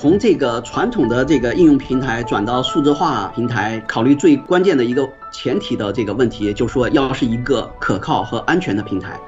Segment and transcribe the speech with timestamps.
[0.00, 9.18] 从这个传统的这个应用平台转到数字化平台，考虑最关键的一个前提的这个问题，就是说要是一个可靠和安全的平台。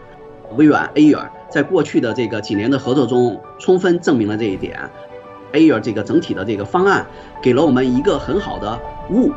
[0.57, 4.79] 微软 Air 在过去的这个几年的合作中，充分证明了这一点。
[5.53, 7.05] Air 这个整体的这个方案，
[7.43, 8.81] 给了我们一个很好的
[9.11, 9.33] 物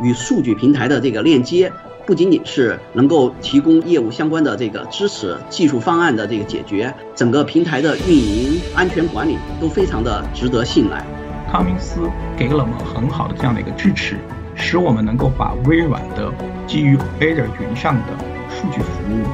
[0.00, 1.72] 与数据平台的这个链接。
[2.06, 11.04] 不仅仅是能够提供业务相关的这个支持、技术方案的这个解决，整个平台的运营、安全管理都非常的值得信赖。
[11.50, 12.00] 康明斯
[12.36, 14.16] 给了我们很好的这样的一个支持，
[14.54, 16.32] 使我们能够把微软的
[16.64, 18.12] 基于 Azure 云上的
[18.48, 19.26] 数据服务、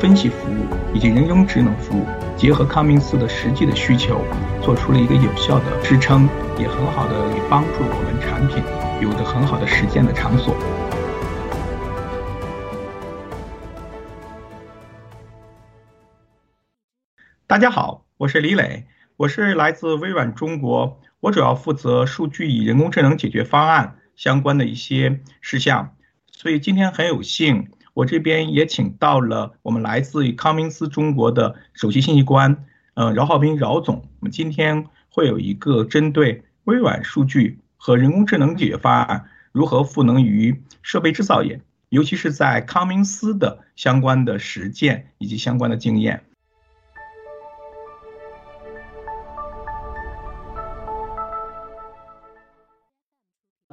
[0.00, 2.04] 分析服务以及人工智能服务，
[2.36, 4.20] 结合康明斯的实际的需求，
[4.60, 6.28] 做出了一个有效的支撑，
[6.58, 7.14] 也很好的
[7.48, 8.60] 帮助我们产品
[9.00, 10.52] 有着很好的实践的场所。
[17.48, 18.84] 大家好，我是李磊，
[19.16, 25.96] 我是来自微软中国，我主要负责数据与人工智能解决方案相关的一些事项，
[26.30, 46.24] 所以今天很有幸，我这边也请到了我们来自于康明斯中国的首席信息官，呃，饶浩斌饶总，我们今天会有一个针对微软数据和人工智能解决方案如何赋能于设备制造业，尤其是在康明斯的相关的实践以及相关的经验。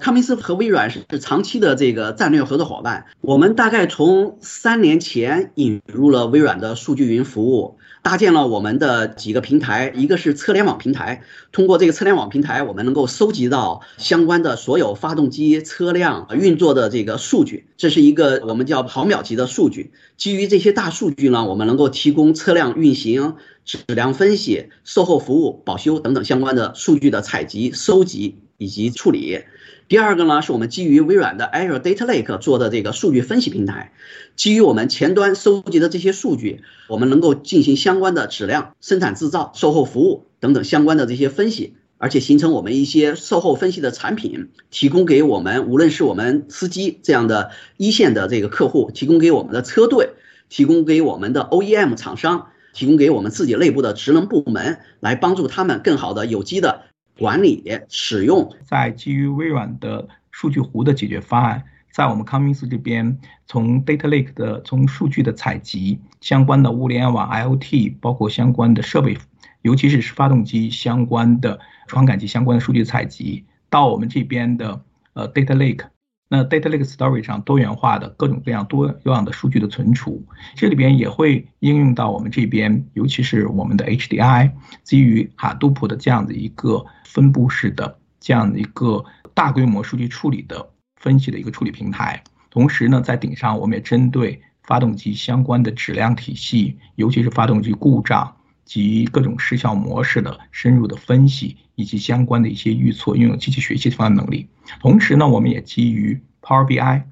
[0.05, 3.07] 康明斯和微软是长期的这个战略合作伙伴。
[3.21, 11.23] 我们大概从三年前引入了微软的数据云服务，搭建了我们的几个平台，一个是车联网平台。
[11.51, 19.91] 通过这个车联网平台，我们能够收集到相关的所有发动机、车辆运作的这个数据，这是一个我们叫毫秒级的数据。
[20.17, 29.39] 基于这些大数据呢，我们能够提供车辆运行、质量分析、售后服务、保修等等相关的数据的采集、收集以及处理。
[29.87, 33.91] 第二个呢，是我们基于微软的 Azure Data Lake 做的这个数据分析平台，
[34.35, 50.13] 基于我们前端收集的这些数据，我们能够进行相关的质量、生产制造、售后服务等等相关的这些分析，而且形成我们一些售后分析的产品，提供给我们无论是我们司机这样的一线的这个客户，提供给我们的车队，
[50.49, 56.85] 提供给我们的 OEM 厂商，提供给我们自己内部的职能部门，来帮助他们更好的有机的。
[57.17, 63.17] 管理使用，在基于微软的数据湖的解决方案，在我们康明斯这边，
[63.47, 69.17] 从 Data Lake 的从数据的采集相关的物联网 IoT，包括相关的设备，
[69.61, 74.81] 尤其是发动机相关的传感器相关的数据采集，到我们这边的
[75.13, 75.85] 呃 Data Lake。
[76.27, 80.25] 那 Data Lake Storage 上多元化的各种各样多样的数据的存储，
[80.55, 84.51] 这里边也会应用到我们这边，尤其是我们的 HDI
[84.83, 92.23] 基于哈杜普的这样的一个分布式的这样的一个大规模数据处理的分析的一个处理平台。
[92.49, 98.35] 同时呢，在顶上我们也针对发动机相关的质量体系，尤其是发动机故障。
[98.65, 104.47] 及各种失效模式的深入的分析，以及相关的一些预测，拥有机器学习方案能力。
[104.81, 107.03] 同时呢，我们也基于 Power BI，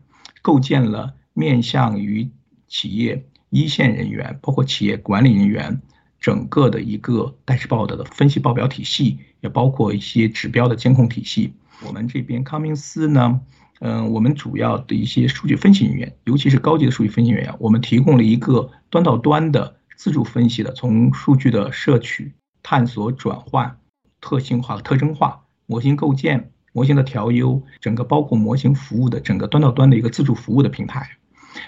[0.42, 2.28] 构建了面向于
[2.68, 5.80] 企业一线人员，包括企业管理人员，
[6.20, 11.54] 整个的一个代持报的的分析报表体系，也包括一些指标的监控体系。
[11.86, 13.40] 我们这边康明斯呢，
[13.80, 19.76] 嗯，我们主要的一些数据分析人员，尤其是高级的数据分析人员，我们提供了一个端到端的。
[20.04, 23.80] 自主分析的，从数据的摄取、探索、转换、
[24.20, 31.12] 特性化、特征化、模型构建、模型的调优，整个包括模型服务的整个端到端的一个自助服务的平台。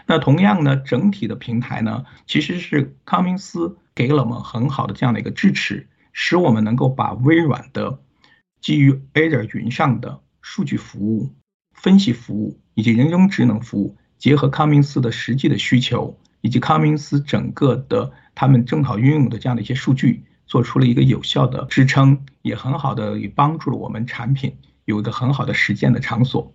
[0.05, 7.99] 那同样呢，整体的平台呢，其实是康明斯给了我们很好的这样的一个支持，使我们能够把微软的
[8.59, 11.29] 基于 Azure 云上的数据服务、
[11.71, 16.17] 分析服务以及人工智能服务，结合康明斯的实际的需求。
[16.41, 26.51] 以及康明斯整个的他们正好运用的这样的一些数据，做出了一个有效的支撑，也很好的也帮助了我们产品有一个很好的实践的场所。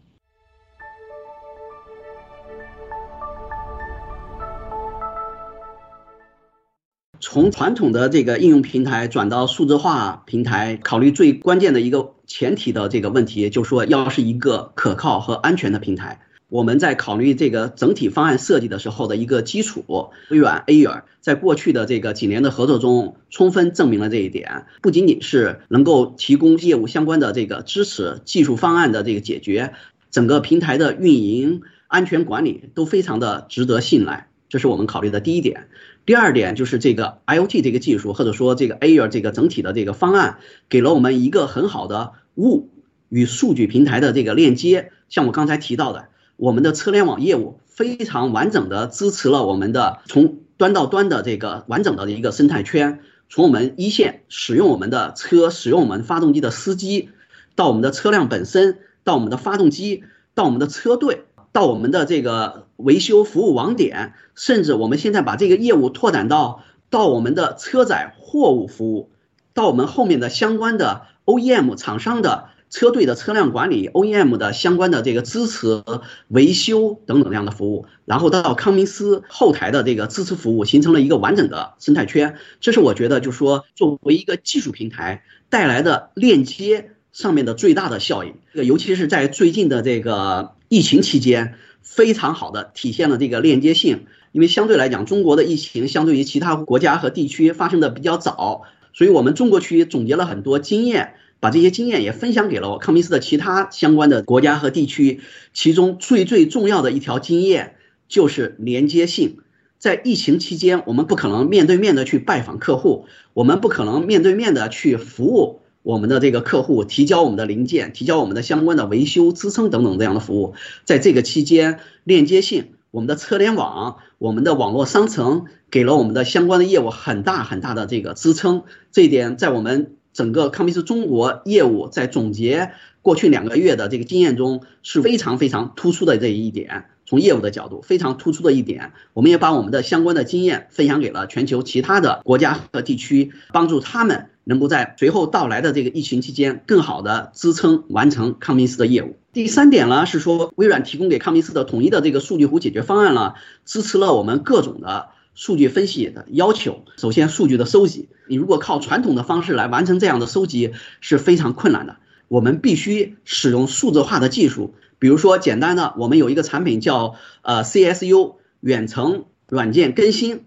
[7.23, 16.21] 从传统的这个应用平台转到数字化平台，考虑最关键的一个前提的这个问题，就是说要是一个可靠和安全的平台。
[16.51, 24.67] 我们在考虑这个整体方案设计的时候的一个基础，微软 Air 在过去的这个几年的合作中，充分证明了这一点。
[24.83, 29.75] 不仅仅是能够提供业务相关的这个支持、技术方案的这个解决，
[30.11, 34.29] 整个平台的运营、安全管理都非常的值得信赖。
[34.49, 35.69] 这是我们考虑的第一点。
[36.05, 40.39] 第二点就是这个 IOT 这个技术，或者说这个 Air 这个整体的这个方案，
[40.69, 42.69] 给了我们一个很好的物
[43.09, 44.91] 与数据平台的这个链接。
[45.09, 46.09] 像我刚才提到的，
[46.41, 57.11] 我们的车联网业务非常完整的支持了我们的从端到端的这个完整的一个生态圈，从我们一线使用我们的车、使用我们发动机的司机，
[57.57, 60.05] 到我们的车辆本身，到我们的发动机，
[60.35, 61.27] 到我们的车队。
[61.53, 69.11] 到我们的这个维修服务网点，甚至我们现在把这个业务拓展到到我们的车载货物服务，
[69.53, 75.83] 到我们后面的相关的 OEM 厂商的车队的车辆管理，OEM 的相关的这个支持
[76.29, 82.37] 维修等等这样的服务，然后到康明斯后台的这个支持服务，形成了一个完整的生态圈。
[82.61, 88.35] 这是我觉得，就说作为一个技术平台带来的链接上面的最大的效应。
[88.53, 90.53] 这个尤其是在最近的这个。
[90.73, 98.63] 疫情期间非常好的体现了这个链接性，因为相对来讲，中国的疫情相对于其他国家和地区发生的比较早，
[98.93, 105.21] 所以我们中国区总结了很多经验，把这些经验也分享给了我康明斯的其他相关的国家和地区。
[105.53, 107.75] 其中最最重要的一条经验
[108.09, 109.39] 就是连接性，
[109.79, 115.61] 在疫情期间，我们不可能面对面的去拜访客户，我们不可能面对面的去服务。
[115.83, 120.53] 我们的这个客户提交我们的零件，提交我们的相关的维修支撑等等这样的服务，
[120.85, 128.65] 在这个期间，链接性，我们的车联网，我们的网络商城，给了我们的相关的业务很大很大的这个支撑。
[128.93, 132.73] 这一点在我们整个康明斯中国业务在总结
[133.03, 136.87] 过去两个月的这个经验中是非常非常突出的这一点。
[137.07, 149.17] 从业务的角度非常突出的一点，我们也把我们的相关的经验分享给了全球其他的国家和地区，帮助他们能够在随后到来的这个疫情期间，更好的支撑完成康明斯的业务。
[149.33, 153.35] 第三点呢，是说微软提供给康明斯的统一的这个数据湖解决方案呢，
[153.65, 155.09] 支持了我们各种的
[155.41, 156.85] 数据分析的要求。
[156.99, 161.97] 首先，数据的收集，你如果靠传统的方式来完成这样的收集是非常困难的，
[162.29, 164.75] 我们必须使用数字化的技术。
[164.99, 170.45] 比如说，简单的，我们有一个产品叫呃 CSU 远程软件更新。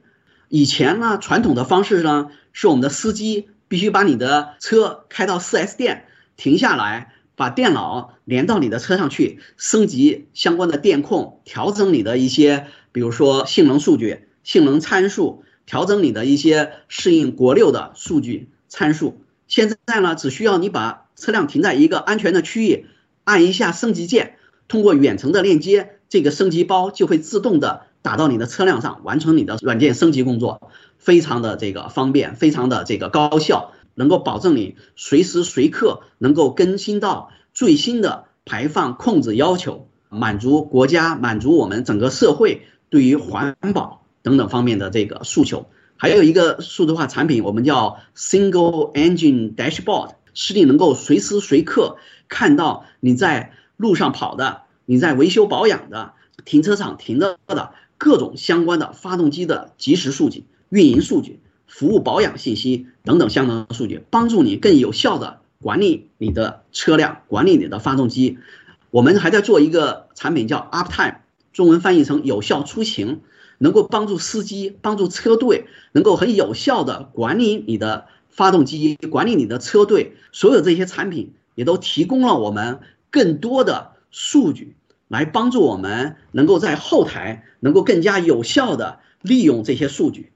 [0.47, 6.05] 以前呢，传统的方式呢，是我们的司机必须把你的车开到 4S 店，
[6.37, 19.21] 停下来，把电脑连到你的车上去，升级相关的电控，调整你的一些，比如说性能数据、性能参数，调整你的一些适应国六的数据参数。
[19.47, 22.87] 现在呢，只需要你把车辆停在一个安全的区域，
[23.23, 24.35] 按一下升级键。
[24.67, 45.67] 通过远程的链接，这个升级包就会自动的打到你的车辆上，完成你的软件升级工作，非常的这个方便，非常的这个高效，能够保证你随时随刻能够更新到最新的排放控制要求，满足国家、满足我们整个社会对于环保等等方面的这个诉求。
[45.95, 51.97] 还有一个数字化产品，我们叫 Single Engine Dashboard，使你能够随时随刻
[52.27, 53.53] 看到你在。
[53.75, 56.13] 路上跑的，你在维修保养的，
[56.45, 68.38] 停车场停着的各种相关的发动机的即时数据、运营数据、服务保养信息等等相关的数据，帮助你更有效的管理你的车辆，管理你的发动机。
[68.91, 71.15] 我们还在做一个产品叫 Uptime，
[71.51, 73.21] 中文翻译成有效出行，
[73.63, 80.15] 能够帮助司机、帮助车队能够很有效的管理你的发动机、管理你的车队。
[80.32, 82.79] 所有这些产品也都提供了我们。
[83.13, 84.75] 更多的数据
[85.08, 90.32] 来帮助我们能够在后台能够更加有效的利用这些数据。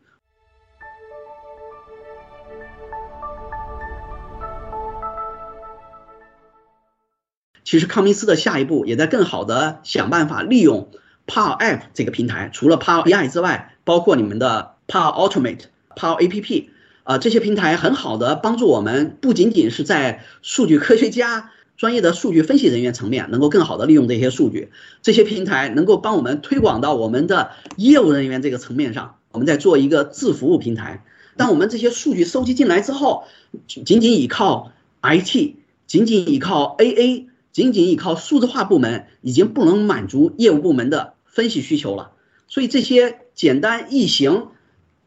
[7.63, 10.91] 其实康明斯的下一步也在更好的想办法利用
[11.27, 15.65] Power App 这个平台，除了 Power BI 之外，包括你们的 Power Automate、
[15.95, 16.65] Power APP
[17.03, 21.51] 啊这些平台，很好的帮助我们，不仅仅是在数据科学家。
[21.75, 24.71] 专业的数据分析人员层面能够更好的利用这些数据，
[25.03, 29.17] 这些平台能够帮我们推广到我们的业务人员这个层面上。
[29.31, 31.03] 我们在做一个自服务平台，
[31.35, 33.25] 当我们这些数据收集进来之后，
[33.67, 34.71] 仅仅依靠
[35.03, 35.53] IT，
[35.85, 42.13] 仅仅依靠 AA，仅仅依靠数字化部门，已经不能满足业务部门的分析需求了。
[42.47, 44.47] 所以这些简单易行、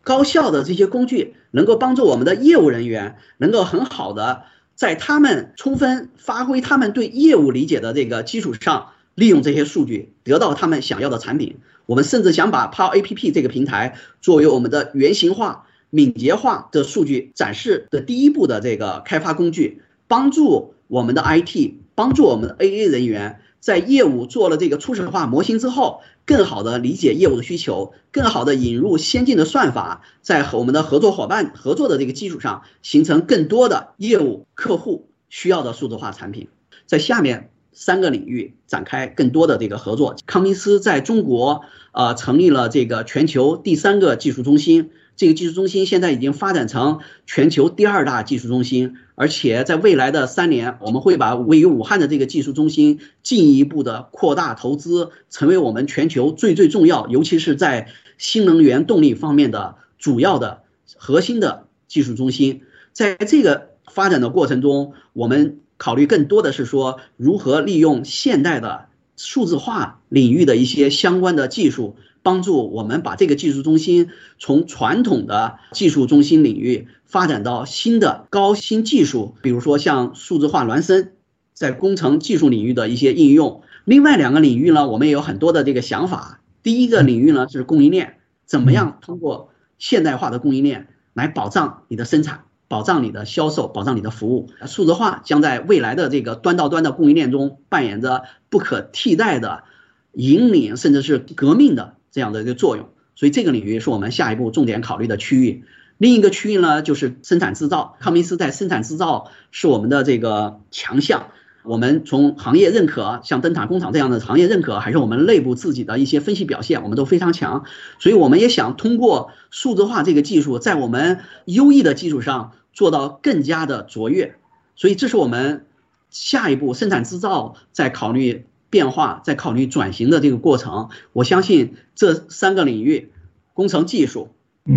[0.05, 4.45] 高效的这些工具，能够帮助我们的业务人员能够很好的。
[4.77, 11.57] 在他们充分发挥他们对业务理解的这个基础上，利用这些数据得到他们想要的产品。
[11.87, 36.47] 我们甚至想把 Power APP 这个平台作为我们的原型化、敏捷化的数据展示的第一步的这个开发工具，帮助我们的 IT，帮助我们的 AA 人员在业务做了这个初始化模型之后，更好的理解业务的需求，更好的引入先进的算法，在和我们的合作伙伴合作的这个基础上，形成更多的业务客户需要的数字化产品。
[36.87, 40.15] 在下面三个领域展开更多的这个合作。
[40.25, 44.91] 康明斯在中国呃成立了这个全球第三个技术中心。
[45.21, 60.63] 这个技术中心现在已经发展成全球第二大技术中心，而且在未来的三年，我们会把位于武汉的这个技术中心进一步的扩大投资，成为我们全球最最重要，尤其是在新能源动力方面的主要的
[60.97, 62.63] 核心的技术中心。
[62.95, 68.87] 在这个发展的过程中，我们考虑更多的是说如何利用现代的
[69.19, 71.97] 数字化领域的一些相关的技术。
[72.23, 81.13] 帮助我们把这个技术中心从传统的技术中心领域发展到新的高新技术，比如说像数字化孪生，
[81.55, 83.63] 在工程技术领域的一些应用。
[83.85, 86.41] 另外两个领域呢，我们也有很多的这个想法。
[86.63, 89.49] 第一个领域呢是供应链，怎么样通过
[89.79, 94.51] 现代化的供应链来保障你的生产、保障你的销售、保障你的服务。
[94.67, 99.65] 数字化将在未来的这个端到端的供应链中扮演着不可替代的
[100.13, 101.95] 引领，甚至是革命的。
[102.11, 105.65] 这样的一个作用，所以这个领域是我们下一步重点考虑的区域。
[105.99, 107.97] 另一个区域呢，就是生产制造。
[108.01, 111.29] 康明斯在生产制造是我们的这个强项。
[111.63, 117.65] 我们从行业认可，像灯塔工厂这样的行业认可，还是我们内部自己的一些分析表现，我们都非常强。
[117.99, 124.37] 所以我们也想通过数字化这个技术，在我们优异的基础上做到更加的卓越。
[124.75, 125.67] 所以这是我们
[126.09, 128.47] 下一步生产制造在考虑。
[128.71, 133.11] 变化在考虑转型的这个过程，我相信这三个领域，
[133.53, 134.31] 工程技术、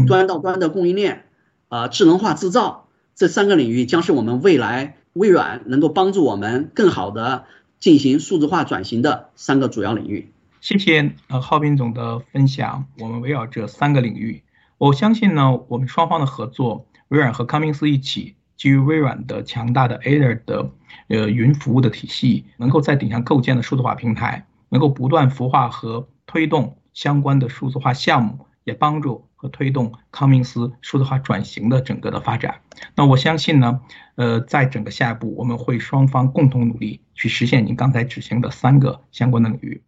[0.07, 1.25] 端到端的供应链，
[1.69, 7.45] 啊，智能化制造这三个领域将是我们未来微软能够帮助我们更好的
[7.79, 10.31] 进行数字化转型的三个主要领域。
[10.59, 12.85] 谢谢呃浩斌总的分享。
[12.99, 14.41] 我们围绕这三个领域，
[14.77, 18.35] 我相信呢，我们双方的合作，微软和康明斯一起。
[18.63, 20.71] 基于微软的强大的 Azure 的
[21.09, 32.61] 呃云服务的体系，能够在顶上构建的数字化平台，能够不断孵化和推动相关的数字化项目，也帮助和推动康明斯数字化转型的整个的发展。
[32.95, 33.81] 那我相信呢，
[34.15, 39.81] 呃，在整个下一步，我们会双方共同努力去实现您刚才指行的三个相关的领域。